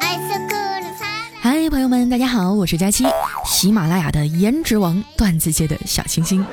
[0.00, 3.04] 嗨，朋友们，大家好，我是佳期，
[3.44, 6.44] 喜马拉雅的颜值王，段子界的小清新。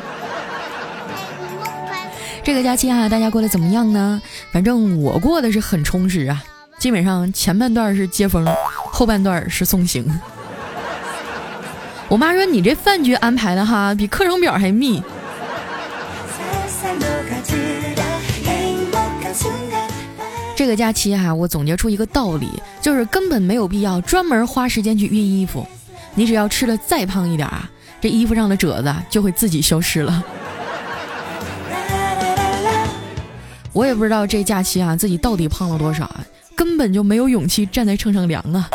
[2.44, 4.22] 这个假期啊，大家过得怎么样呢？
[4.52, 6.44] 反正我过得是很充实啊，
[6.78, 8.46] 基本上前半段是接风，
[8.92, 10.06] 后半段是送行。
[12.08, 15.02] 我妈说你这饭局安排的哈，比课程表还密。
[20.56, 25.66] 这个假期哈，我总结出一个道理，就是根本没有必要专门花时间去熨衣服。
[26.16, 27.70] 你只要吃的再胖一点啊，
[28.02, 30.24] 这衣服上的褶子就会自己消失了。
[33.72, 36.26] 我也不知道这假期啊自己到底胖了多少啊，
[36.56, 38.70] 根本就没有勇气站在秤上量啊。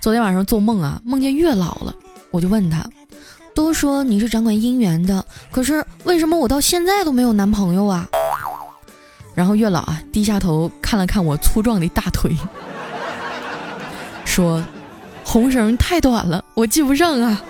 [0.00, 1.92] 昨天晚上做梦啊，梦见月老了，
[2.30, 2.88] 我就问他，
[3.54, 8.08] 都说你是掌管姻缘的，可是为什么我到现在都没有男朋友啊？
[9.34, 12.36] 然后月老啊低下头看了看我粗壮的大腿，
[14.40, 14.64] 说
[15.22, 17.42] ：“红绳太短了，我系不上啊。”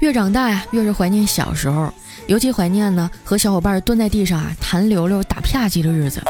[0.00, 1.94] 越长大呀，越是怀念小时候，
[2.26, 6.20] 尤其怀念呢和小伙伴蹲在地上啊弹溜溜打啪叽的日子，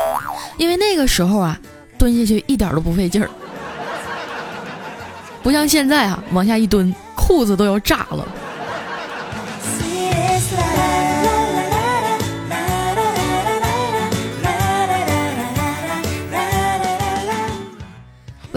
[0.59, 1.59] 因为那个时候啊
[1.97, 3.31] 蹲下去一点都不费劲儿，
[5.43, 6.95] 不像现在啊往下一蹲。
[7.15, 8.29] 裤子都要炸了。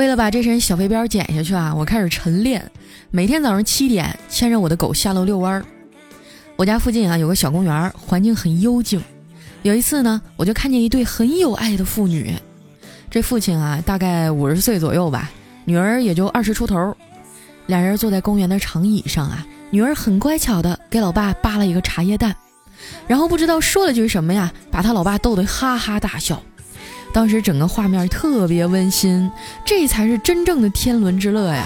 [0.09, 2.67] 为了把这身小肥膘减下去啊，我开始晨练，
[3.11, 5.63] 每天早上七点牵着我的狗下楼遛弯儿。
[6.55, 8.99] 我家附近啊有个小公园，环境很幽静。
[9.61, 12.33] 有一次呢，我就看见一对很有爱的父女，
[13.11, 15.29] 这父亲啊大概五十岁左右吧，
[15.65, 16.97] 女儿也就二十出头。
[17.67, 22.35] 两人坐在公园的长椅上啊，女儿很乖巧的给老爸扒了一个茶叶蛋，
[23.05, 26.41] 然后不知道说了句什么呀，把他老爸逗得哈哈大笑。
[27.11, 29.29] 当时整个画面特别温馨，
[29.65, 31.65] 这才是真正的天伦之乐呀。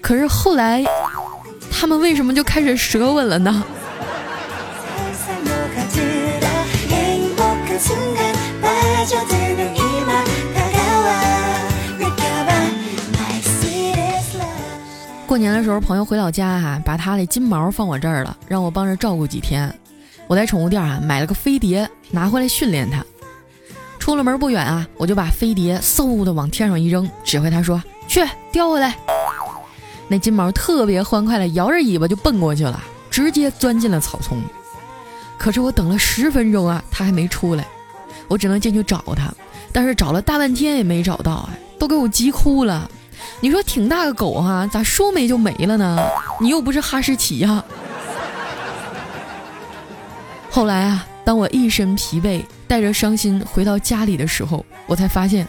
[0.00, 0.84] 可是后来，
[1.70, 3.64] 他们为什么就开始舌吻了呢？
[15.26, 19.72] 过年的时候，朋友回老家哈，把他的金毛放我这儿了，让我帮着照顾几天。
[20.26, 23.04] 我在宠物店啊买了个飞碟，拿回来训练它。
[24.10, 28.96] 出了门不远啊，我就把飞碟嗖的往天上一扔，指挥他说：“去叼回来。”
[30.10, 34.42] 那金毛特别欢快的摇着尾巴就奔过去了，直接钻进了草丛。
[35.38, 37.64] 可是我等了十分钟啊，它还没出来，
[38.26, 39.32] 我只能进去找它，
[39.70, 42.90] 但是找了大半天也没找到啊，都给我急哭了。
[43.38, 45.96] 你说挺大个狗哈，咋说没就没了呢？
[46.40, 47.62] 你又不是哈士奇呀。
[50.50, 55.46] 后来啊，当我一身疲惫，带着伤心回到家里的时候，我才发现，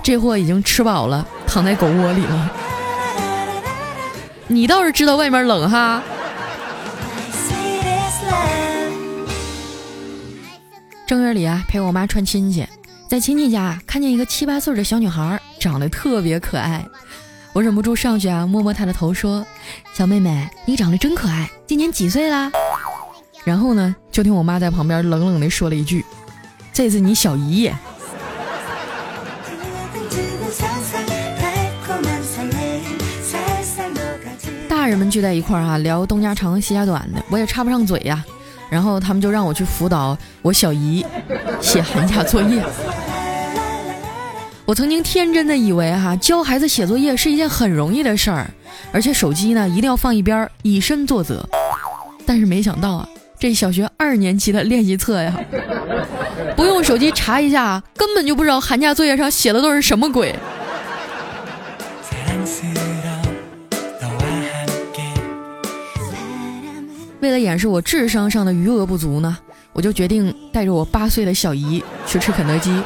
[0.00, 2.52] 这货已经吃饱了，躺在狗窝里了。
[4.46, 6.00] 你倒是知道外面冷哈。
[11.08, 12.64] 正月里啊，陪我妈串亲戚，
[13.08, 16.86] 在亲戚家看见一个七八岁的小女孩，长得特别可爱。
[17.52, 19.44] 我忍不住上去啊，摸摸她的头，说
[19.92, 22.52] ：“小妹妹，你长得真可爱，今年几岁啦？”
[23.44, 26.02] 然后呢，就听我妈在旁边冷冷地说了一句
[26.72, 27.70] ：“这是你小姨。”
[34.66, 38.24] 大人们聚在一块儿啊，聊东家长西家短的，我也插不上嘴呀。
[38.70, 41.04] 然后他们就让我去辅导我小姨
[41.60, 42.64] 写寒假作业。
[44.64, 48.50] 我曾经天真的以为哈教孩子写作业是一件很容易的事儿，
[48.92, 51.46] 而且手机呢一定要放一边，以身作则。
[52.24, 53.06] 但是没想到啊，
[53.38, 55.38] 这小学二年级的练习册呀，
[56.56, 60.34] 不用手机查一下，根本就不知道寒假作业上写的都是什么鬼。
[67.20, 69.36] 为了掩饰我智商上的余额不足呢，
[69.72, 72.82] 我就决定带着我八岁的小姨去吃肯德基。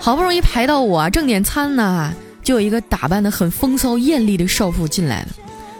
[0.00, 5.28] 好不容易排到我正点餐呢，就有一个打扮的很风骚艳丽的少妇进来了，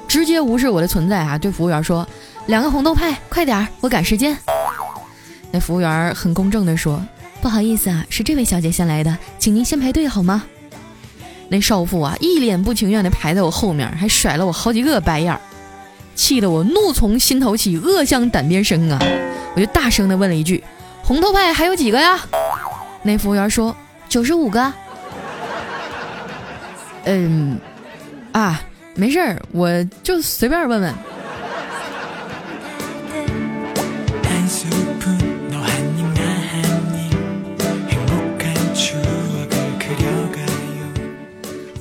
[0.08, 2.06] 直接无视我的存在啊，对服务员说
[2.48, 4.36] ：“两个红豆派，快点儿，我赶时间。”
[5.52, 7.00] 那服务员很公正的说
[7.40, 10.42] ：“不好意思啊，是这位小姐先来的，请您先排队好吗？”
[11.48, 15.40] 那少妇啊，一脸不情愿的排在我后面，还甩了我好几个白眼儿，
[16.14, 18.98] 气得我怒从心头起，恶向胆边生啊！
[19.54, 20.62] 我就大声的问了一句
[21.04, 22.18] ：“红豆派还有几个呀？”
[23.04, 23.76] 那服务员说。
[24.08, 24.72] 九十五个，
[27.04, 27.60] 嗯，
[28.32, 28.58] 啊，
[28.94, 30.94] 没事儿，我就随便问问。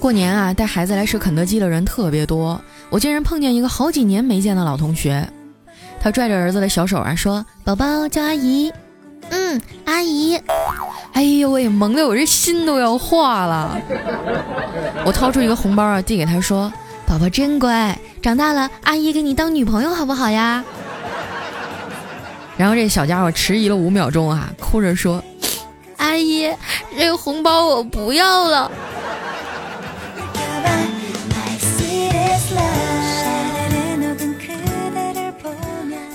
[0.07, 5.27] 过年啊，带孩子来吃肯德基的人特别多，我竟然碰见一个好几年没见的老同学。
[5.99, 8.71] 他拽着儿子的小手啊，说：“宝宝叫阿姨。
[9.27, 10.39] ”“嗯，阿姨。”
[11.11, 13.77] 哎呦喂，萌的我这心都要化了。
[15.03, 16.71] 我掏出一个红包啊，递给他说
[17.05, 20.63] ：“宝宝真乖，长大了阿姨给你当女朋友好不好呀？”
[22.55, 25.21] 然后这小家伙迟疑了五秒钟啊，哭着说
[25.99, 26.49] ：“阿姨，
[26.97, 28.71] 这个红包我不要了。”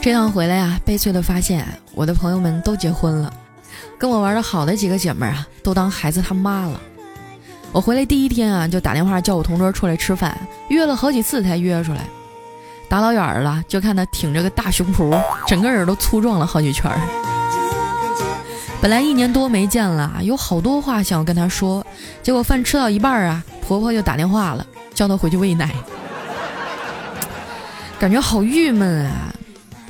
[0.02, 1.64] 这趟回来呀，悲催的发现，
[1.94, 3.32] 我的朋友们都结婚了，
[3.96, 6.80] 跟我玩的好的几个姐妹啊，都当孩子他妈了。
[7.70, 10.36] 我回来第一天啊，就打电话叫我同桌出来吃饭，
[10.70, 12.00] 约了好几次才约出来。
[12.88, 15.16] 打老远了，就看他挺着个大胸脯，
[15.46, 16.90] 整个人都粗壮了好几圈。
[18.80, 21.86] 本来一年多没见了，有好多话想要跟他说，
[22.24, 25.72] 结果饭吃到一半啊，婆婆就打电话了，叫他回去喂奶，
[28.00, 29.32] 感觉好郁闷啊。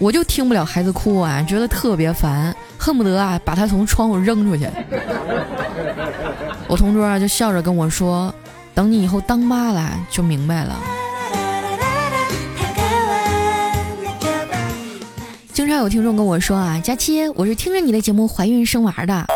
[0.03, 4.69] 我就听不了孩子哭啊，觉得特别烦，恨不得啊把他从窗户扔出去。
[6.67, 8.35] 我同桌啊就笑着跟我说
[8.75, 10.75] ：“等你以后当妈了就明白了。”
[15.53, 19.27] 经常有听众跟我说啊：“佳期，我是听着你的节目怀孕生娃的。”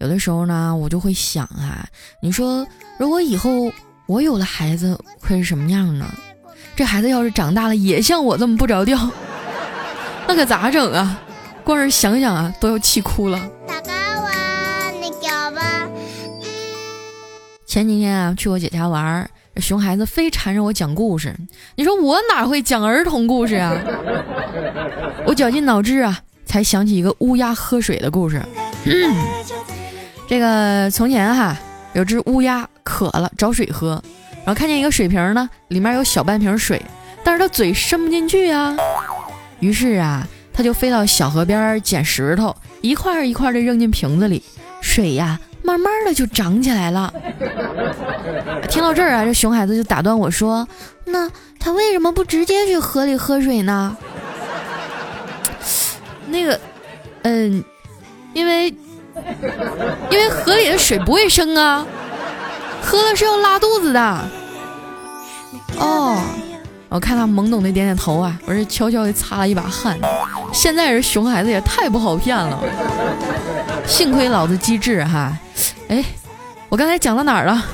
[0.00, 1.86] 有的时候呢，我就会想啊，
[2.22, 2.66] 你说
[2.96, 3.70] 如果以后
[4.06, 6.06] 我有了孩子会是什么样呢？
[6.74, 8.98] 这孩子要是长大了也像我这么不着调。
[10.26, 11.18] 那可咋整啊？
[11.64, 13.40] 光是想想啊，都要气哭了。
[17.66, 21.34] 前几天啊，去我姐家玩，熊孩子非缠着我讲故事。
[21.76, 23.72] 你说我哪会讲儿童故事啊？
[25.24, 28.42] 我绞尽脑汁啊，才想起一个乌鸦喝水的故事。
[30.28, 31.56] 这个从前哈，
[31.92, 34.02] 有只乌鸦渴了找水喝，
[34.44, 36.82] 然后看见一个水瓶呢，里面有小半瓶水，
[37.22, 38.76] 但是它嘴伸不进去啊。
[39.62, 44.42] 于是啊，他就飞到小河边捡石头，一块一块的扔进瓶子里，
[44.80, 47.14] 水呀，慢慢的就涨起来了。
[48.68, 50.66] 听到这儿啊，这熊孩子就打断我说
[51.06, 51.30] ：“那
[51.60, 53.96] 他为什么不直接去河里喝水呢？”
[56.26, 56.58] 那个，
[57.22, 57.62] 嗯，
[58.34, 61.86] 因为因为河里的水不卫生啊，
[62.82, 64.28] 喝了是要拉肚子的。
[65.78, 66.20] 哦。
[66.92, 69.98] 我看他懵懂的点点头啊，我是悄悄的擦了一把汗。
[70.52, 72.58] 现在这熊孩子也太不好骗了，
[73.86, 75.34] 幸亏老子机智哈。
[75.88, 76.04] 哎，
[76.68, 77.64] 我刚才讲到哪儿了？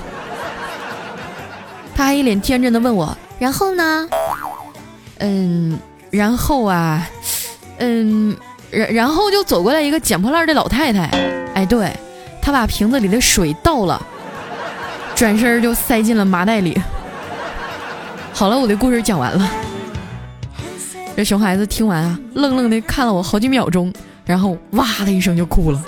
[1.96, 4.08] 他还一脸天真的问我，然后呢？
[5.18, 5.76] 嗯，
[6.10, 7.04] 然后啊，
[7.78, 8.36] 嗯，
[8.70, 11.10] 然然后就走过来一个捡破烂的老太太。
[11.54, 11.92] 哎，对，
[12.40, 14.00] 她把瓶子里的水倒了，
[15.16, 16.80] 转身就塞进了麻袋里。
[18.38, 19.50] 好了，我的故事讲完了。
[21.16, 23.92] 这熊孩子听完啊，愣愣的看了我好几秒钟，
[24.24, 25.84] 然后哇的一声就哭了。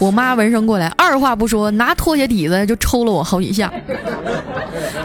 [0.00, 3.72] 我妈闻声过来，二话不说，拿拖鞋底子就抽了我好几下。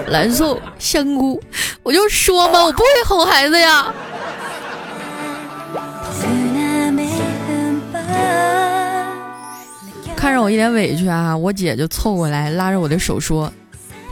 [0.07, 1.39] 蓝瘦香菇，
[1.83, 3.93] 我就说嘛，我不会哄孩子呀。
[10.15, 13.53] 看着我一脸委屈啊，我姐就凑过来拉着我的手说。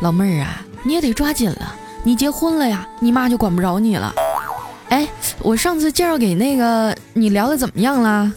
[0.02, 4.14] 老妹儿啊，你也得抓紧了，你结婚了呀，你妈就管不着你了。
[4.90, 5.08] 哎，
[5.40, 8.32] 我上次介绍给那个你聊的怎么样了？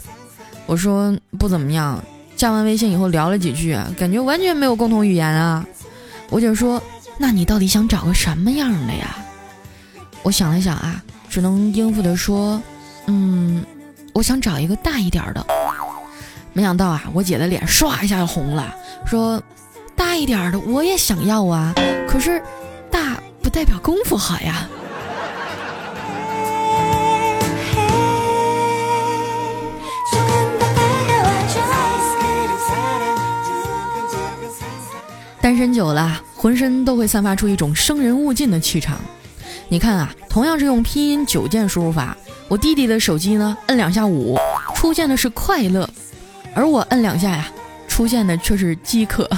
[0.66, 2.02] 我说不怎么样，
[2.36, 5.64] 加完微信以后聊了几句，感觉完全没有共同语言啊。
[6.28, 6.82] 我姐说，
[7.16, 9.16] 那你到底想找个什么样的呀？
[10.22, 12.60] 我想了想啊，只能应付的说，
[13.06, 13.64] 嗯，
[14.12, 15.46] 我想找一个大一点的。
[16.52, 18.74] 没想到啊，我姐的脸唰一下就红了，
[19.06, 19.42] 说。
[20.04, 21.72] 大一点的我也想要啊，
[22.08, 22.42] 可是
[22.90, 24.68] 大不代表功夫好呀。
[35.40, 38.98] 单身久了，浑身都会散发出一种生人勿近的气场。
[39.68, 42.16] 你看啊，同样是用拼音九键输入法，
[42.48, 44.36] 我弟弟的手机呢，摁两下五，
[44.74, 45.88] 出现的是快乐，
[46.56, 47.46] 而我摁两下呀，
[47.86, 49.30] 出现的却是饥渴。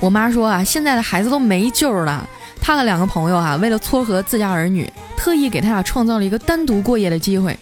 [0.00, 2.26] 我妈说啊，现在的孩子都没救了。
[2.60, 7.58] 她的两个朋友啊，为了撮合自家儿女，特意给他俩创造了一个单独过夜的机会。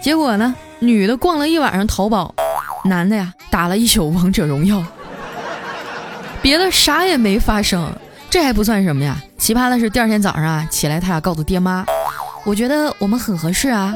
[0.00, 2.34] 结果呢，女的逛了一晚上淘宝，
[2.84, 4.82] 男的呀打了一宿王者荣耀。
[6.40, 7.90] 别的啥也没发生，
[8.28, 9.16] 这还不算什么呀。
[9.38, 11.86] 奇葩的是，第二天早上啊起来，他俩告诉爹妈
[12.44, 13.94] ：“我觉得我们很合适啊，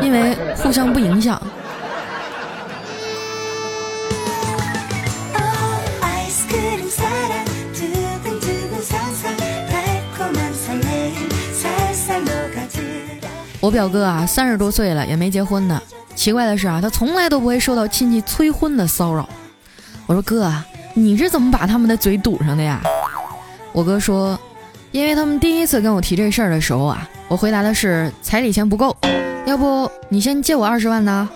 [0.00, 1.40] 因为互相不影响。”
[13.66, 15.82] 我表哥啊，三十多岁了也没结婚呢。
[16.14, 19.28] 奇怪的是啊，他从来都不会受到亲戚催婚的骚扰。
[20.06, 22.80] 我说哥啊，你是怎么把他们的嘴堵上的呀？
[23.72, 24.38] 我哥说，
[24.92, 28.96] 因为他们第一次跟我提这事儿的时候啊，我回答的是彩礼钱不够，
[29.46, 31.28] 要不你先借我二十万呢？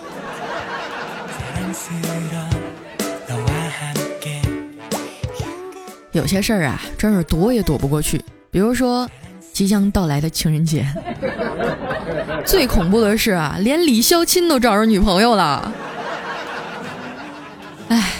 [6.13, 9.05] 有些事儿啊，真是躲也躲不过去，比如说。
[9.53, 10.87] 即将到来的情人节，
[12.45, 15.71] 最恐怖的是啊，连李孝钦都找着女朋友了。
[17.89, 18.11] 哎，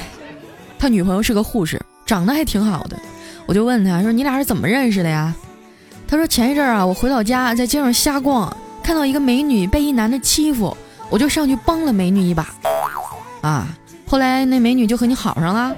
[0.78, 2.98] 他女朋友是个护士，长得还挺好的。
[3.46, 5.34] 我就问他说：“你俩是怎么认识的呀？”
[6.08, 10.76] 他说：“前一阵啊，我回老家，在街上瞎逛，看到一个美女被一男的欺负，
[11.10, 12.48] 我就上去帮了美女一把。
[13.42, 13.68] 啊，
[14.08, 15.76] 后来那美女就和你好上了？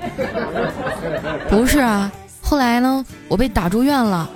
[1.50, 4.29] 不是啊，后来呢，我被打住院了。”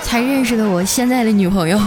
[0.00, 1.78] 才认识的我现在的女朋友，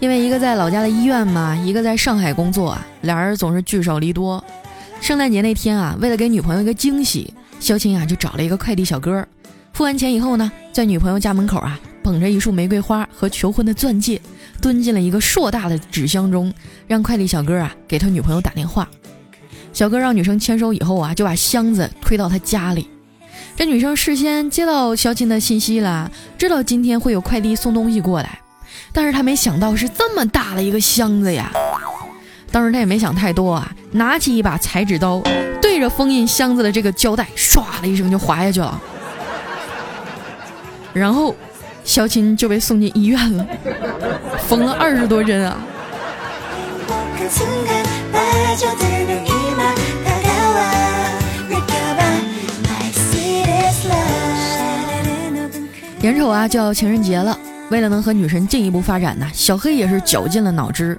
[0.00, 4.42] 因为一个在老家的医院嘛，一个在上海工作，俩人总是聚少离多。
[4.98, 9.26] 圣诞节那天啊，为了给女朋友一个惊喜，肖青啊就找了一个快递小哥，
[9.74, 14.18] 付完钱以后呢，在女朋友家门口啊，捧着一束玫瑰花和求婚的钻戒，
[14.58, 16.50] 蹲进了一个硕大的纸箱中，
[16.86, 18.88] 让快递小哥啊给他女朋友打电话。
[19.74, 22.88] 小哥让女生签收以后啊，就把箱子推到他家里。
[23.54, 28.40] 这女生事先接到肖钦的信息了，知道今天会有快递送东西过来，
[28.92, 31.50] 但是他没想到是这么大的一个箱子呀。
[32.52, 35.22] 当时他也没想太多啊，拿起一把裁纸刀，
[35.62, 38.80] 对着封印箱子的这个胶带，唰的一声就划下去了。
[40.92, 41.32] 然后，
[41.84, 43.46] 肖琴就被送进医院了，
[44.48, 45.56] 缝了二十多针啊。
[56.02, 57.38] 眼瞅啊就要情人节了，
[57.70, 60.98] 为了能和女神进一步发展呢，小黑也是绞尽了脑汁。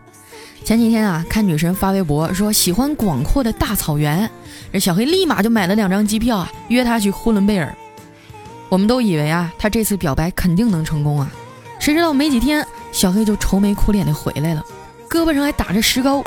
[0.64, 4.30] 前几天啊，看女神发微博说喜欢广阔的大草原，
[4.72, 7.74] 这小黑立马就买了两张机票啊，约她去呼伦贝尔。
[8.70, 11.30] 我们都以为啊，他这次表白肯定能成功啊，
[11.78, 14.64] 谁知道没几天，小黑就愁眉苦脸的回来了，
[15.10, 16.24] 胳膊上还打着石膏。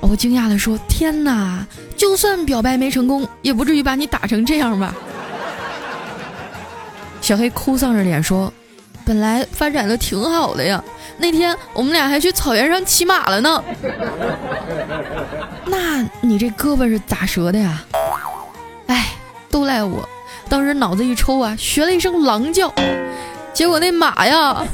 [0.00, 4.94] 我惊讶的说：“天哪，就算表白没成功，也不至于把你打成这样吧？”
[7.20, 8.52] 小黑哭丧着脸说
[9.04, 10.82] ：“本来发展的挺好的呀，
[11.18, 13.62] 那天我们俩还去草原上骑马了呢。
[15.66, 17.84] 那你这胳膊是咋折的呀？
[18.86, 19.12] 哎，
[19.50, 20.08] 都赖我，
[20.48, 22.72] 当时脑子一抽啊，学了一声狼叫，
[23.52, 24.64] 结果那马呀，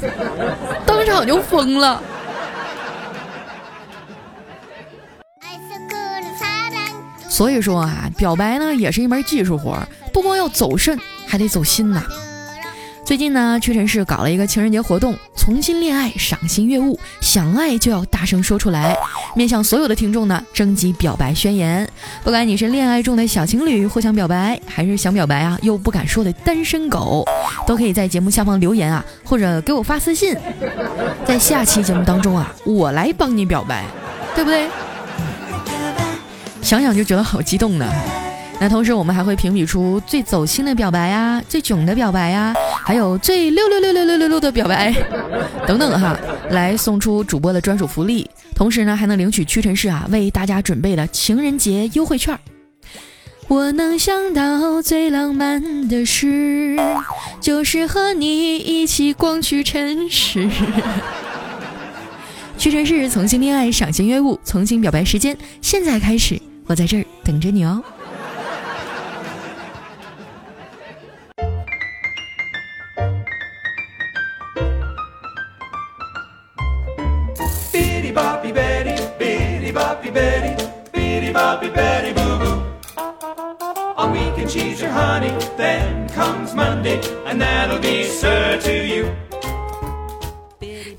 [0.87, 2.02] 当场就疯了。”
[7.28, 9.76] 所以说啊，表白呢也是一门技术活，
[10.12, 12.04] 不光要走肾，还得走心呐。
[13.10, 18.96] 最近呢，屈臣氏搞了一个情人节活动，重新恋爱，赏心悦目，想爱就要大声说出来，
[19.34, 21.90] 面向所有的听众呢征集表白宣言。
[22.22, 27.26] 不管你是恋爱中的小情侣互相表白，还是想表白啊又不敢说的单身狗，
[27.66, 30.36] 都可以在节目下方留言啊，或者给我发私信，
[31.26, 33.86] 在下期节目当中啊，我来帮你表白，
[34.36, 34.68] 对不对？
[36.62, 37.92] 想想就觉得好激动呢。
[38.60, 44.94] 那同时我们还会评比出最走心的表白呀，最囧的表白呀，还有最六六六六六六六的表白
[45.66, 46.14] 等等哈，
[46.50, 48.28] 来送出主播的专属福利。
[48.54, 52.38] 同时呢，还能领取屈臣氏啊为大家准备的情人节优惠券。
[53.48, 56.76] 我能想到最浪漫的事，
[57.40, 60.48] 就是和你一起逛屈臣氏。
[62.58, 66.38] 屈臣氏重新恋爱，赏心悦目，重新表白时间现在开始。
[66.66, 67.82] 我在这儿等着你哦。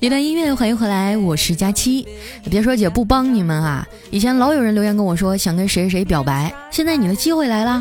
[0.00, 2.06] 一段音乐，欢迎回来，我是佳期。
[2.50, 7.80] 别说姐不帮你们啊，以前老有人留言跟我说想跟谁谁表白，现在你的机会来了，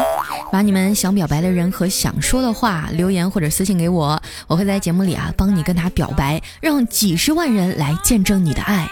[0.52, 8.88] 把你们想表白的人和想说的话留言或者私信给我，我会在节目里啊帮你跟他表白，让几十万人来见证你的爱。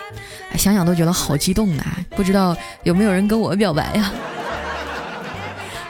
[0.58, 2.00] 想想都觉得好激动啊！
[2.16, 4.12] 不知道有没有人跟我表白呀？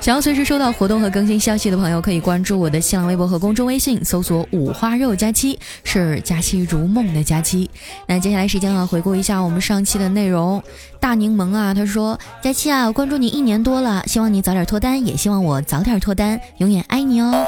[0.02, 7.70] 想要随时收到活动和更新消息的朋友，可以关注我的新浪微博和公众微信，搜索“五花肉佳期”，是佳期如梦的佳期。
[8.08, 10.64] 那接下来时间啊，回顾一下我们上期的内容。
[11.02, 17.46] 大柠檬啊，他说：“佳期啊，关注你一年多了，希望你早点脱单，也希望我早点脱单，永远爱你哦。”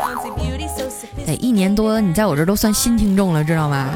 [1.26, 3.90] 哎，一年多，你在我这都算新听众了，知道吗？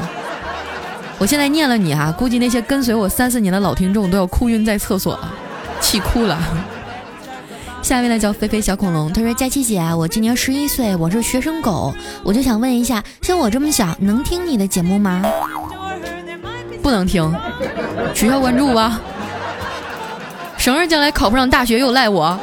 [1.18, 5.30] 我现在念了你哈，估计那些跟随我三四年的老听众都要哭晕在厕所了，
[5.78, 6.75] 气哭了。
[7.86, 15.22] 下一位呢叫菲菲小恐龙，他说：“佳琪姐，我今年十一岁，我是学生狗，我就想问一下，像我这么小，能听你的节目吗？
[16.82, 17.32] 不能听，
[18.12, 19.00] 取消关注吧。
[20.58, 22.36] 省着将来考不上大学又赖我。”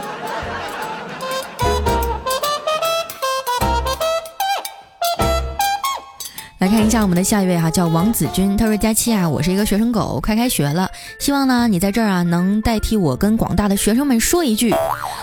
[6.64, 8.56] 来看一下我们的下一位哈，叫王子君。
[8.56, 10.90] 他说：“佳期啊，我是一个学生狗，快开学了，
[11.20, 14.74] 希望呢你在这儿啊能代替我跟广大的学生们说一句，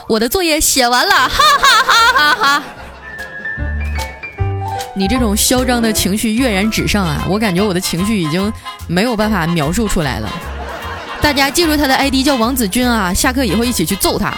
[0.06, 2.62] 我的作业写完了，哈哈哈哈哈！
[4.94, 8.52] 你这种嚣张的情绪跃然纸上啊，我感觉我的情绪已经
[8.86, 10.28] 没有办法描述出来了。
[11.22, 14.30] 大家记住他的 ID 叫王子君啊，下课以后一起去揍他。”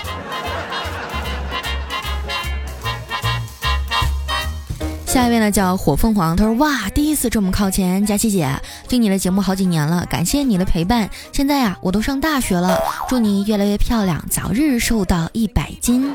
[5.13, 8.49] 下一位呢叫火凤凰，他说哇，第一次这么靠前，佳琪姐
[8.89, 11.11] 听你的节目好几年了，感谢你的陪伴。
[11.33, 12.79] 现在呀，我都上大学了，
[13.11, 16.15] 祝你越来越漂亮，早日瘦到一百斤。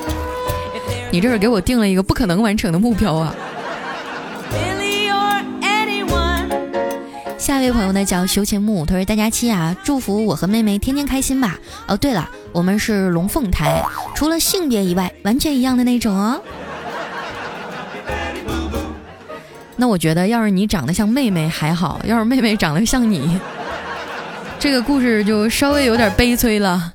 [1.10, 3.34] 你这是给我定了一个不可能完成的目标啊！
[7.38, 11.58] 下一位朋友呢叫休闲木，他说大家期啊，祝福我和妹妹天天开心吧。
[11.86, 13.82] 哦，对了，我们是龙凤胎，
[14.14, 16.38] 除了性别以外，完全一样的那种哦。
[19.76, 23.38] 那我觉得，要是你长得像妹妹还好，要是妹妹长得像你，
[24.58, 26.94] 这个故事就稍微有点悲催了。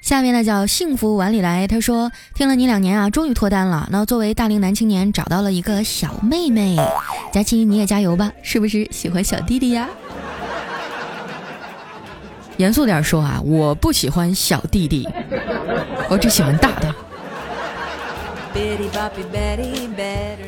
[0.00, 3.86] 下面呢叫幸福碗里来，他说听了你两年啊，终于脱单了。
[3.90, 6.76] 那作为大龄男青年，找到了一个小妹妹，
[7.32, 9.86] 佳琪你也加油吧，是不是喜欢小弟弟呀？
[12.56, 15.06] 严肃点说啊，我不喜欢小弟弟，
[16.08, 16.94] 我只喜欢大的。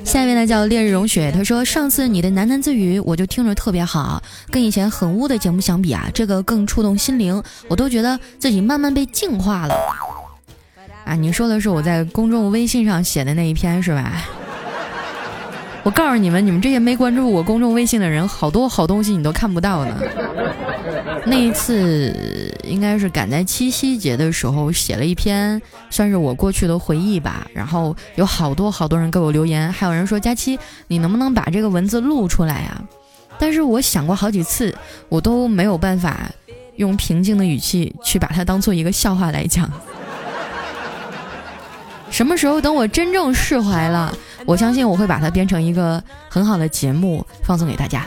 [0.04, 9.74] 下一位呢叫烈日融雪，他说上次你的喃喃自语我就听着特别好，跟以前很污的节目相比啊，这个更触动心灵，我都觉得自己慢慢被净化了。
[11.04, 14.24] 啊，你说的是我在公众微信上写的那一篇是吧？
[15.82, 19.96] 我告诉你们，你们这些没关注我公众微信的人，好多好东西你都看不到呢。
[21.24, 22.14] 那一次
[22.64, 27.46] 应该是赶在七夕节的时候写了一篇，算是我过去的回忆吧。
[27.54, 32.82] 然后有好多好多人给我留言，还有人说佳期，你能不能把这个文字录出来呀？
[33.38, 34.74] 但是我想过好几次，
[35.08, 36.30] 我都没有办法
[36.76, 39.70] 用平静的语气去把它当做一个笑话来讲。
[42.10, 44.12] 什么时候等我真正释怀了，
[44.46, 48.06] 我相信我会把它编成一个很好的节目，放送给大家。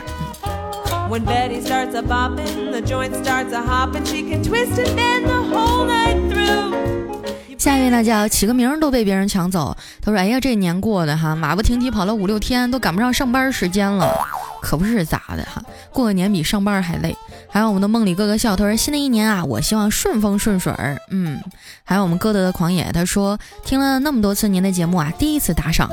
[7.56, 9.76] 下一位呢叫起个名都被别人抢走。
[10.02, 14.12] 他说：“哎呀，这年过的哈，马不停蹄跑了五六天，都赶不上上班时间了，
[14.60, 15.62] 可不是咋的哈？
[15.90, 17.16] 过个年比上班还累。”
[17.48, 20.74] 还有我们的梦里哥哥笑，他说：“新的一年啊，我希望顺风顺水。”
[21.10, 21.40] 嗯，
[21.84, 25.88] 还有我们歌德的狂野，他说：“听了那么多次您的节目啊，第一次打赏，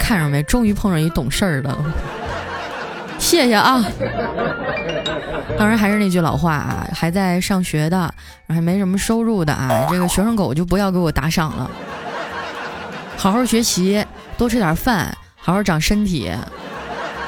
[0.00, 0.42] 看着没？
[0.44, 1.76] 终于碰上一懂事儿的。”
[3.26, 3.84] 谢谢啊！
[5.58, 8.14] 当然还是那句老话啊，还在上学的，
[8.48, 11.68] 还没什么收入的啊，这个学生狗就不要给我打赏了。
[13.16, 14.06] 好好学习，
[14.38, 16.32] 多吃点饭，好好长身体，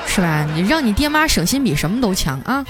[0.06, 0.46] 是吧？
[0.54, 2.64] 你让你爹妈省心比什么都强啊！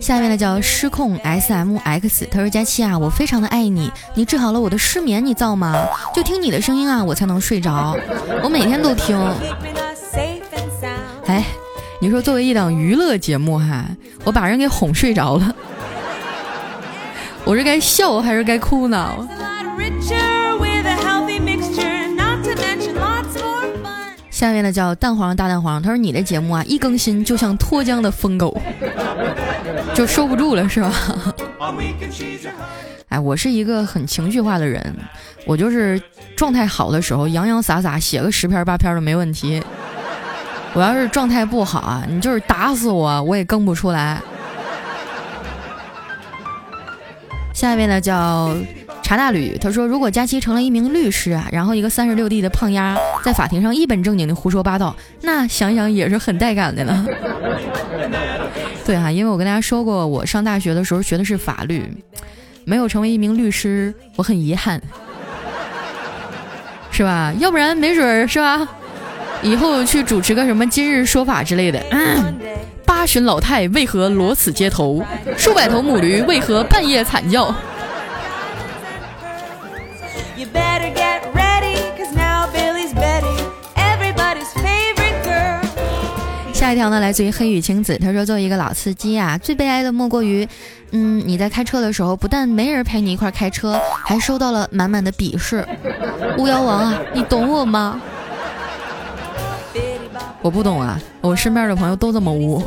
[0.00, 5.86] 下面呢叫失控 S M X，他说佳期啊，我非常的爱你，你治好了我的失眠，你造吗？
[6.14, 7.94] 就听你的声音啊，我才能睡着，
[8.42, 9.16] 我每天都听。
[11.26, 11.44] 哎，
[12.00, 13.84] 你说作为一档娱乐节目哈，
[14.24, 15.54] 我把人给哄睡着了，
[17.44, 19.28] 我是该笑还是该哭呢？
[24.30, 28.58] 下面呢叫蛋黄大蛋黄，他说你的节目啊，一更新就像脱缰的疯狗。
[29.94, 30.92] 就收不住了是吧？
[33.10, 34.94] 哎，我是一个很情绪化的人，
[35.44, 36.00] 我就是
[36.36, 39.62] 状态好的时候洋洋洒洒写个十篇八篇都没问题。
[40.72, 44.20] 我要是状态不好啊，你就是打死我我也更不出来。
[47.52, 48.54] 下一位呢叫
[49.10, 57.04] 查大吕他说，如果佳期成了一名律师啊，然后一个三十六 D 的胖丫在法庭上一本正经的胡说八道，那想想也是很带感的呢。
[58.86, 61.92] 对啊，因为我跟大家说过，我上大学的时候学的是法律，
[62.64, 64.80] 没有成为一名律师，我很遗憾，
[66.92, 67.34] 是吧？
[67.40, 68.64] 要不然没准儿是吧？
[69.42, 71.84] 以后去主持个什么今日说法之类的。
[72.86, 75.04] 八旬老太为何裸死街头？
[75.36, 77.52] 数百头母驴为何半夜惨叫？
[86.70, 87.98] 下一条呢，来自于黑羽晴子。
[87.98, 90.48] 他说：“作为一个老司机啊，最悲哀的莫过于，
[90.92, 95.66] 嗯，你在开车的时候，不但没人陪你一块开车，还收到了满满的鄙视。
[96.38, 98.00] 巫妖王啊，你懂我吗？
[100.42, 102.62] 我不懂啊，我身边的朋友都这么污。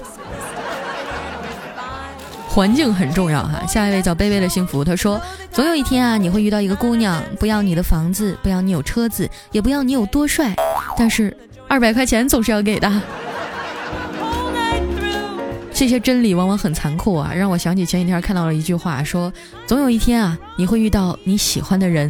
[2.49, 3.65] 环境很重要哈。
[3.65, 4.83] 下一位叫卑微的幸福。
[4.83, 5.17] 他说：
[5.49, 10.53] 总有一天啊，你会遇到一个姑娘，不要你的房子，不要你有车子，也不要你有多帅，
[10.97, 11.33] 但是
[11.69, 12.91] 二百块钱总是要给的。”
[15.83, 19.29] 这些真理往往很残酷啊，让我想起前几天看到了一句话，说
[19.67, 22.07] 总有一天啊，你会遇到你喜欢的人，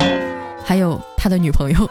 [0.63, 1.89] 还有他的女朋友。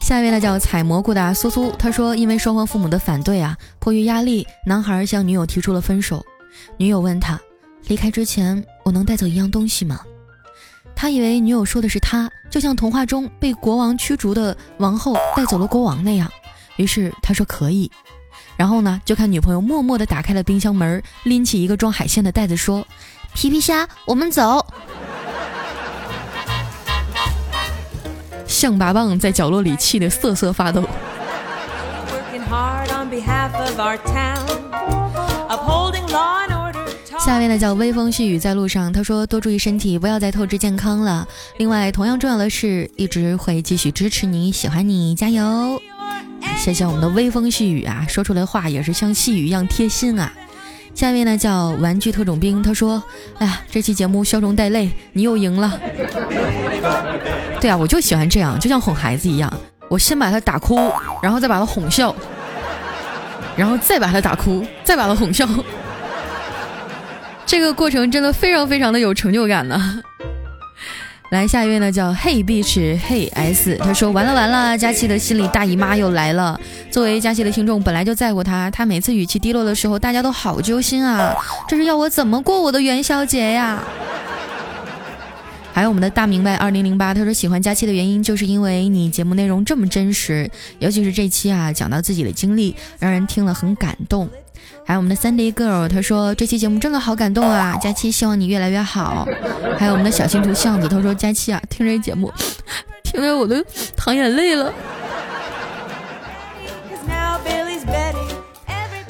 [0.00, 6.20] 下一位呢叫采蘑菇的苏苏，他说因为双方父母的反对啊，迫于压力，男孩向女友提出了分手。
[6.78, 7.40] 女友问他，
[7.86, 10.00] 离开之前我能带走一样东西吗？
[10.96, 16.30] 他以为女友说的是他，就像童话中被国王驱逐的王后带走了国王那样。
[16.76, 17.90] 于是他说可以。
[18.56, 22.86] 然后呢，就看女朋友默默地打开了冰箱门，拎起一个装海鲜的袋子，说
[23.34, 24.64] ：“皮皮虾，我们走。”
[28.46, 30.84] 象拔蚌在角落里气得瑟瑟发抖
[32.48, 34.38] hard on behalf of our town
[35.48, 36.43] holding lost。
[37.24, 41.26] 下面呢叫微风细雨在路上，他说多注意身体，不要再透支健康了。
[41.56, 45.80] 另外，同样重要的是，一直会继续支持你，喜欢你，加油！
[46.58, 50.30] 谢谢我们的微风细雨啊，说出来的话也是像细雨一样贴心啊。
[50.94, 53.02] 下面呢叫玩具特种兵，他说
[53.40, 55.80] ：“哎呀，这期节目笑中带泪，你又赢了。
[57.58, 59.50] ”对啊，我就喜欢这样，就像哄孩子一样，
[59.88, 62.14] 我先把他打哭，然后再把他哄笑，
[63.56, 65.48] 然后再把他打哭，再把他哄笑。
[67.46, 70.02] 这个过程真的非常非常的有成就感呢。
[71.30, 76.60] 来，下一位呢叫 Hey Beach Hey S，他说完了完了，佳期的心里大姨妈又来了。
[76.90, 81.34] 作为佳期的听众，本来就在乎他，他每次语气低落的时候，大家都好揪心啊。
[81.66, 83.82] 这是要我怎么过我的元宵节呀？
[85.74, 94.30] 还有我们的大明白二零零八，他说喜欢佳期的原因就是因为你节目内容这么真实，尤其是这期啊，讲到自己的经历，让人听了很感动。
[94.86, 97.76] 还有我们的 Sunday Girl，他说这期节目真的好感动啊！
[97.82, 99.26] 佳期希望你越来越好。
[99.76, 102.32] 还有我们的小新图巷子，他说佳期啊，听这节目，
[103.02, 103.56] 听得我都
[103.96, 104.72] 淌眼泪了。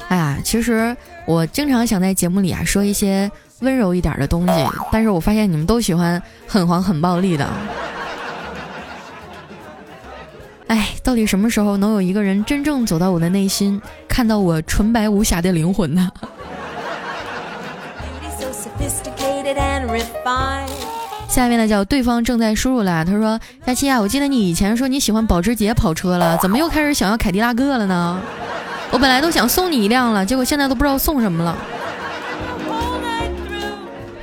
[0.08, 0.96] 哎呀，其实
[1.26, 3.30] 我经常想在节目里啊说一些
[3.64, 4.52] 温柔一点的东西，
[4.92, 7.48] 但是我发现你们都喜欢很黄很暴力的。
[10.68, 16.08] 哎，到底什么时候能有一个人真正走到我的内心，看到我纯白无瑕的灵魂呢？
[21.28, 28.20] 下面呢叫对方正在输入了，他说：“佳期啊，我记得你以前说你喜欢保时捷跑车了，怎么又开始想要凯迪拉克了呢？
[28.92, 31.56] 我本来都想送你一辆了，结果现在都不知道送什么了。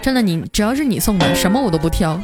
[0.01, 2.19] 真的，你只要是你送的，什么我都不挑。”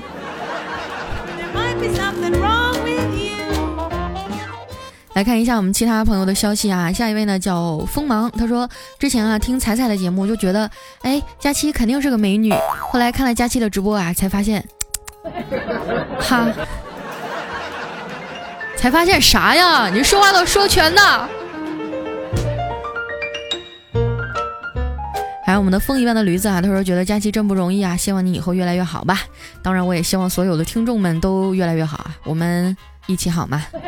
[5.13, 10.69] 来看一下我们其他朋友的消息啊，下一位呢叫锋芒，他说之前啊听彩彩的节目就觉得，
[11.01, 12.53] 哎，佳期肯定是个美女，
[12.91, 14.63] 后来看了佳期的直播啊，才发现，
[16.21, 16.47] 哈，
[18.75, 19.89] 才发现啥呀？
[19.89, 21.29] 你说话都说全的。
[25.47, 29.21] 还有我们的风一般的驴子啊，他说觉得佳期真不容易啊，希望你以后越来越好吧。
[29.63, 32.77] 当然，我也希望所有的听众们都越来越好啊，我们。
[33.09, 33.63] 一起好吗？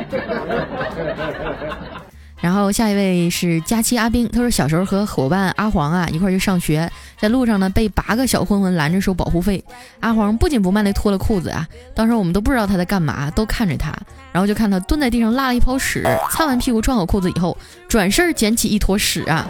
[2.39, 9.61] 然后下一位是佳期阿兵，他说小时候和伙伴阿黄啊一块去上学，在路上呢被八个小混混拦着收保护费，
[9.99, 13.93] 阿黄不紧不慢的脱了裤子啊，当时我们都不知道他在干嘛，都看着他，
[14.31, 17.57] 然后就看他蹲在地上拉了一泡屎，擦完屁股穿好裤子以后，
[17.89, 19.45] 转身捡起一坨屎啊，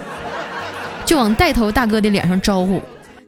[1.09, 2.79] 就往带头大哥的脸上招呼。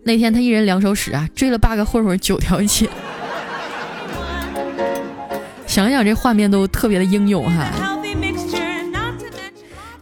[0.04, 2.88] 那天他一人两手屎啊，追了八个混混九条街。
[5.65, 7.72] 想想这画面都特别的英勇哈。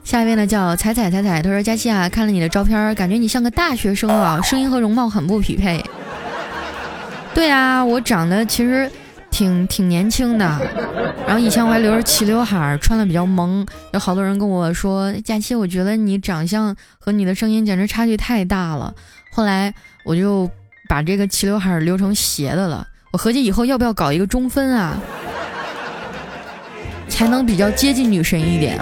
[0.03, 5.81] 下一位呢叫彩彩彩彩，他说佳期啊，看了你的照片，感觉你像个大学生啊，声音和容貌很不匹配。
[7.33, 8.91] 对啊，我长得其实
[9.39, 10.45] 挺挺年轻的，
[11.25, 18.93] 然后以前我还留着齐刘海，穿的比较萌，有好多人跟我说佳期，我觉得你长相和你的声音简直差距太大了。
[19.31, 19.73] 后来
[20.03, 20.51] 我就
[20.89, 24.97] 把这个齐刘海留成斜的了，我合计以后要不要搞一个中分啊？
[27.07, 28.77] 才能比较接近女神一点。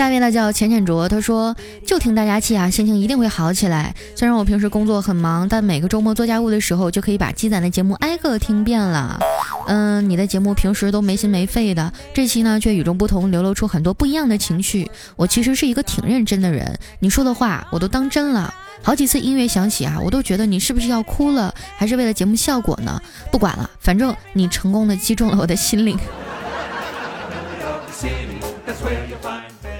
[0.00, 1.54] 下面呢叫浅浅卓，他说
[1.86, 3.94] 就听大家气啊，心情一定会好起来。
[4.16, 9.18] 虽然我平时工作很忙，但每个周末做家务的时候，就可以把积攒的节目挨个听遍了。
[9.66, 14.90] 嗯，你的节目平时都没心没肺的，这期呢却与众不同，流露出很多不一样的情绪。
[15.16, 18.54] 我其实是一个挺认真的人，你说的话我都当真了。
[18.82, 22.98] 好几次音乐响起啊，我都觉得你是不是要哭了，还是为了节目效果呢？
[23.30, 25.98] 不管了，反正你成功的击中了我的心灵。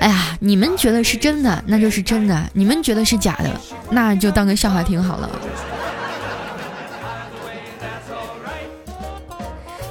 [0.00, 3.50] 哎呀，你们觉得是真的，那就是真的；你们觉得是假的，
[3.90, 5.30] 那就当个笑话听好了。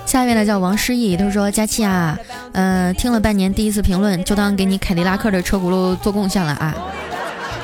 [0.05, 2.17] 下一位呢叫王诗意，他说：“佳期啊，
[2.53, 6.75] 呃，听了半年，第一次评论就当给你凯迪拉克的车轱辘做贡献了啊。”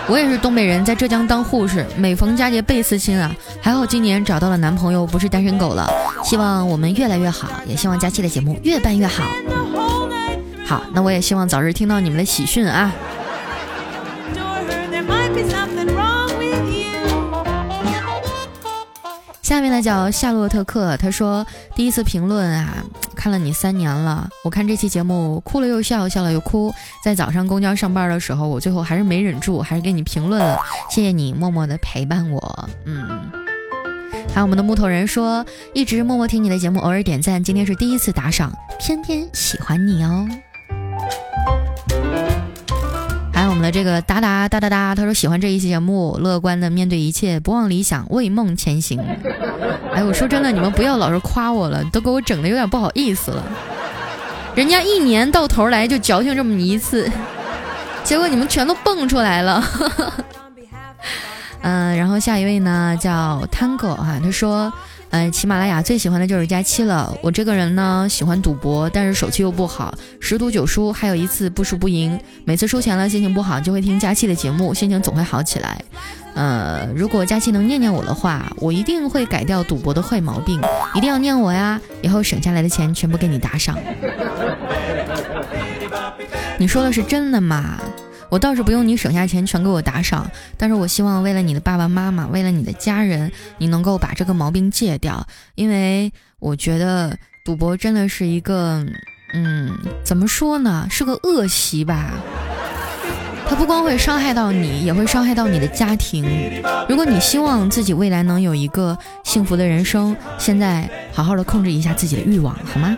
[0.08, 3.36] 我也是东北人，在浙江当护士，每逢佳节倍思亲啊。
[3.60, 5.92] 还好今年找到了男朋友，不是单身狗了。
[6.24, 9.24] 希望我们越来越好，也希望佳期的节目越办越好。
[10.66, 12.92] 好，那我也希望早日听到你们的喜讯啊。
[19.42, 22.84] 下面呢叫夏洛特克，他说第一次评论啊，
[23.16, 26.74] 看了你三年了，我看这期节目哭了又笑，笑了又哭，
[27.04, 33.06] 在早上公交上班的时候，我最后还是没忍住，还是给你评论了，谢谢你默默的陪伴我，嗯。
[34.34, 40.28] 还有我们的木头人说，一直默默听你的节目，偶尔点赞，今天是第一次打赏，偏偏喜欢你哦。
[43.34, 49.00] 还有我们的这个哒哒哒哒哒，他说喜欢这一期节目，乐观的面对一切，不忘理想，为梦前行。
[49.94, 53.44] 哎，我说真的，你们不要老是夸我了，都给我整的有点不好意思了。
[54.56, 57.12] 人家一年到头来就矫情这么一次，
[58.04, 59.64] 结果你们全都蹦出来了。
[61.62, 64.72] 嗯， 然后下一位呢叫 Tango 啊，他说。
[65.12, 67.18] 嗯，喜马拉雅最喜欢的就是佳期了。
[67.22, 72.20] 我这个人呢，喜欢赌博，但是手气又不好，十赌九输，还有一次不输不赢。
[72.44, 75.82] 每次输钱了，心情不好，就会听佳期的节目，心情总会好起来。
[76.34, 80.60] 呃，如果佳期能念念我的话，我一定会改掉赌博的坏毛病。
[80.94, 83.78] 一定要念我呀，以后省下来的钱全部给你打赏。
[86.58, 87.80] 你说的是真的吗？
[88.30, 95.26] 我倒是不用你省下钱全给我打赏，但是我希望为了你的爸爸妈妈，为了你的家人，你能够把这个毛病戒掉。
[95.56, 98.86] 因为我觉得赌博真的是一个，
[99.34, 102.12] 嗯，怎么说呢，是个恶习吧。
[103.48, 106.26] 它不光会伤害到你，也会伤害到你的家庭。
[106.90, 112.98] 如果你希望自己未来能有一个幸福的人生，现在好好的控制一下自己的欲望，好吗？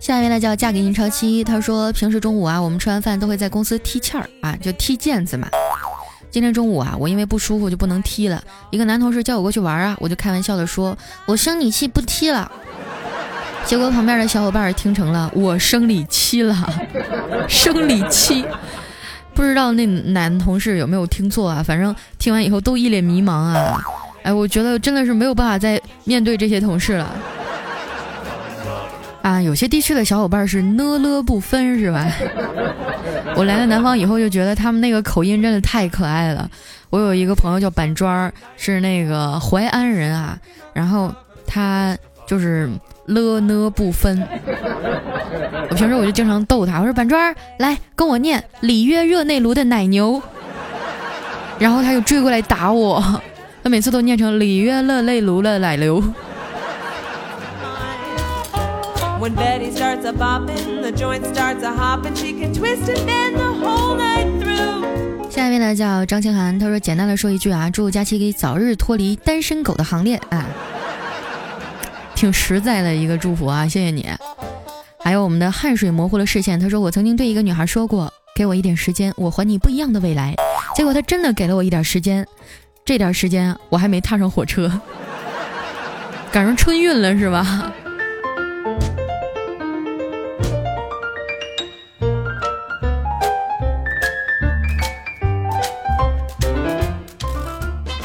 [0.00, 5.46] 下一位呢叫嫁给印钞期，他说平时中午啊，我们吃完饭都会在公司踢毽儿啊，就踢毽子嘛。
[6.30, 8.42] 今天中午啊，我因为不舒服就不能踢了。
[8.70, 12.50] 一个男同事叫我过去玩啊，我就开玩笑的说，我生理期不踢了。
[13.66, 16.56] 结果旁边的小伙伴听成了我生理期了，
[17.46, 18.42] 生理期。
[19.34, 21.62] 不知道那男同事有没有听错啊？
[21.62, 23.84] 反正听完以后都一脸迷茫啊。
[24.24, 27.14] 哎，我觉得真的是没有办法再面对这些同事了。
[29.20, 32.10] 啊，有些地区的小伙伴是呢了不分，是吧？
[33.36, 36.50] 我来了南方以后就觉得他们那个口音真的太可爱了。
[36.88, 40.38] 我有一个朋友叫板砖儿，是那个淮安人啊，
[40.72, 41.14] 然后
[41.46, 42.70] 他就是
[43.06, 44.26] 了呢不分。
[45.70, 50.22] 我平时我就经常逗他，我说板砖儿来跟我念里约热内卢的奶牛，
[51.58, 53.02] 然后他就追过来打我。
[53.64, 56.04] 他每次都念成里约热泪卢勒奶流。
[65.30, 70.44] 下一位呢叫张清涵，他说简单的说一句啊，祝佳琪可以早日脱离单身狗的行列啊，
[72.14, 74.06] 挺实在的一个祝福啊，谢谢你。
[74.98, 80.34] 还有我们的汗水模糊了视线，他说我曾经对一个女孩说过，给我一点时间，我还你不一样的未来。
[80.76, 82.26] 结果他真的给了我一点时间。
[82.86, 84.70] 这点时间我还没踏上火车，
[86.30, 87.72] 赶上春运了是吧？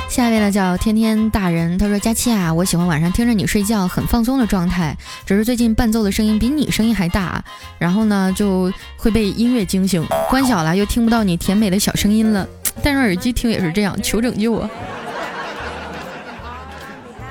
[0.09, 4.95] 下一位呢叫天天大人，他说：“佳期啊，我喜欢晚上听着你睡觉，很放松的状态。
[5.25, 7.43] 只是最近伴奏的声音比你声音还大，
[7.77, 12.47] 然后呢就会被音乐惊醒，关小了又听不到你甜美的小声音了。”
[12.79, 14.69] 戴上耳机听也是这样，求拯救啊！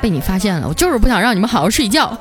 [0.00, 2.16] 被你发现了，我就是不想让你们好好睡觉。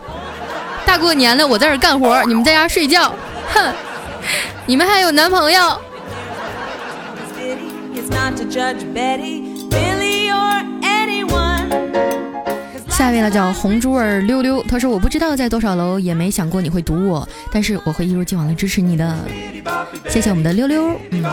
[0.85, 3.13] 大过年的我在这干活，你们在家睡觉，
[3.53, 3.73] 哼！
[4.65, 5.79] 你们还有男朋友？
[12.89, 19.15] 下一位呢叫红珠儿溜溜，他说我不知道在多少楼，也没想过你会堵我，但是我会一如既往的支持你的。
[20.09, 20.99] 谢谢我们的溜溜。
[21.11, 21.23] 嗯。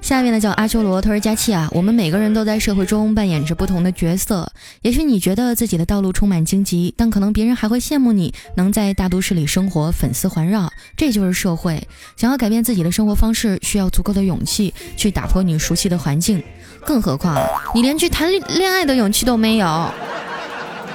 [0.00, 4.50] 下面呢叫阿修罗，他说佳期啊，我们每个人都在社会中扮演着不同的角色。
[4.82, 10.72] 也许你觉得自己的道路充满荆棘，但可能别人还会羡慕你能在大都市里生活，粉丝环绕。
[10.96, 11.86] 这就是社会。
[12.16, 16.42] 想要改变自己的生活方式，需要足够的勇气去打破你熟悉的环境。
[16.84, 17.40] 更何况
[17.72, 19.92] 你连去谈恋爱的勇气都没有，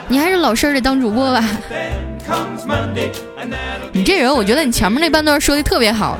[0.07, 1.43] 你还是老实的当主播吧。
[3.91, 6.17] 你这人，我觉得你前面那半段说的特别好，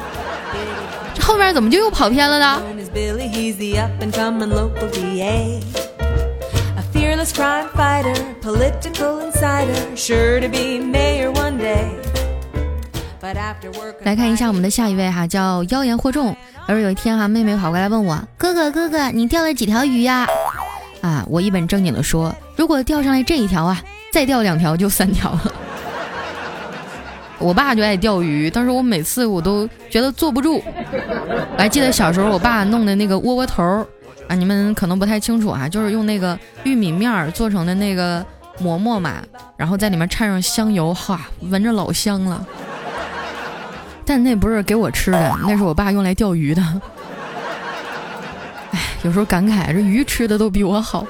[1.13, 2.61] 这后面怎么就又跑偏了呢？
[14.03, 16.35] 来看一下我们的下一位哈，叫妖言惑众。
[16.67, 20.44] 而有一天哈，妹妹跑过来问我：“哥哥哥哥，你钓了几条鱼呀？”啊，
[21.05, 23.79] 啊我一本正经的说：“如果钓上来这一条啊，
[24.11, 25.53] 再钓两条就三条了。”
[27.37, 30.63] 我爸就爱钓鱼，但是我每次我都觉得坐不住。
[30.63, 33.85] 我还记得小时候我爸弄的那个窝窝头
[34.27, 38.25] 啊，你们可能不太清楚啊，就是用那个玉米面做成的那个
[38.57, 39.21] 馍馍嘛，
[39.57, 42.43] 然后在里面掺上香油，哈，闻着老香了。
[44.03, 46.63] 但那不是给我吃的，那是我爸用来钓鱼的。
[49.05, 51.05] 有时候感慨，这鱼吃的都比我好。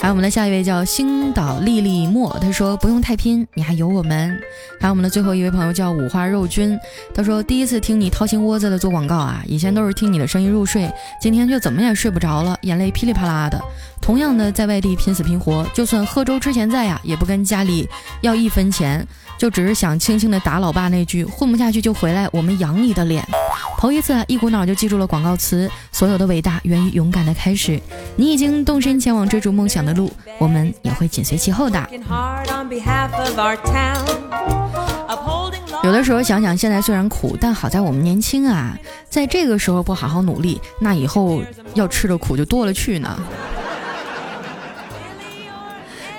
[0.00, 4.40] 还有我们的下一位叫星岛丽丽墨，他说不用太拼，你还有我们。
[4.80, 6.78] 还有我们的最后一位朋友叫五花肉君，
[7.12, 10.88] 他说第一次听你掏心窝子的做广告啊，以前都是听你的声音入睡，
[11.20, 13.60] 今天却怎么也睡不着了，眼泪噼里啪啦的。
[14.08, 17.86] 同样的在外地拼死拼活，就算喝粥之前在呀，也不跟家里
[18.22, 23.22] 要一分钱，就只是想轻轻的打老爸那句混不下去就回来，我们养你的脸。
[23.76, 27.78] 头一次啊一股脑就记住了广告词，所有的伟大源于勇敢的开始。
[28.16, 31.86] 你已经动身前往追逐梦想的路，我们也会紧随其后的。
[35.84, 38.74] 有的时候想想，现在虽然苦，但好在我们年轻啊，
[39.10, 41.42] 在这个时候不好好努力，那以后
[41.74, 43.14] 要吃的苦就多了去呢。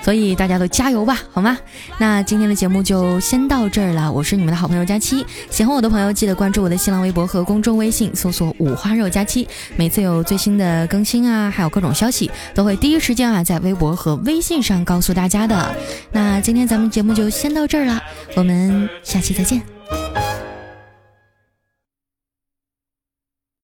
[0.01, 1.57] 所以大家都加油吧，好吗？
[1.97, 4.11] 那今天的节目就先到这儿了。
[4.11, 9.47] 我是你们的好朋友佳期，喜欢我的朋友记得关注我的新浪微博和公众微信，搜索“五花肉佳期”。
[9.75, 15.75] 每次有最新的更新啊，还有各种消息，都会第一时间啊在微博和微信上告诉大家的。
[16.11, 18.01] 那今天咱们节目就先到这儿了，
[18.35, 19.61] 我们下期再见。